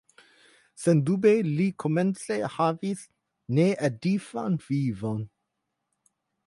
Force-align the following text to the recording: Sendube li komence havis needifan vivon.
Sendube 0.83 1.33
li 1.59 1.67
komence 1.83 2.39
havis 2.55 3.05
needifan 3.59 4.61
vivon. 4.69 5.25